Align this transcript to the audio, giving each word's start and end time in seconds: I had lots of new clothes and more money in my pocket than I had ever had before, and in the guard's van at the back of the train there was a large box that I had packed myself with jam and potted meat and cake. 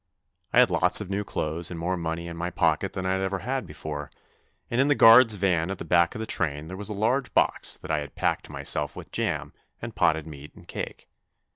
I 0.51 0.57
had 0.57 0.71
lots 0.71 0.99
of 0.99 1.11
new 1.11 1.23
clothes 1.23 1.69
and 1.69 1.79
more 1.79 1.95
money 1.95 2.27
in 2.27 2.35
my 2.35 2.49
pocket 2.49 2.93
than 2.93 3.05
I 3.05 3.11
had 3.11 3.21
ever 3.21 3.37
had 3.37 3.67
before, 3.67 4.09
and 4.71 4.81
in 4.81 4.87
the 4.87 4.95
guard's 4.95 5.35
van 5.35 5.69
at 5.69 5.77
the 5.77 5.85
back 5.85 6.15
of 6.15 6.19
the 6.19 6.25
train 6.25 6.65
there 6.65 6.75
was 6.75 6.89
a 6.89 6.93
large 6.93 7.35
box 7.35 7.77
that 7.77 7.91
I 7.91 7.99
had 7.99 8.15
packed 8.15 8.49
myself 8.49 8.95
with 8.95 9.11
jam 9.11 9.53
and 9.79 9.95
potted 9.95 10.25
meat 10.25 10.55
and 10.55 10.67
cake. 10.67 11.07